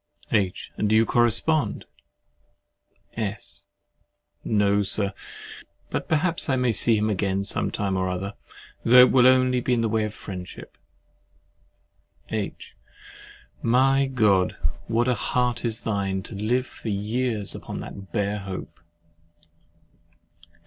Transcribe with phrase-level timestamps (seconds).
[0.31, 0.71] H.
[0.77, 1.85] And do you correspond?
[3.15, 3.65] S.
[4.43, 5.13] No, Sir.
[5.91, 8.33] But perhaps I may see him again some time or other,
[8.83, 10.75] though it will be only in the way of friendship.
[12.29, 12.75] H.
[13.61, 14.55] My God!
[14.87, 18.79] what a heart is thine, to live for years upon that bare hope!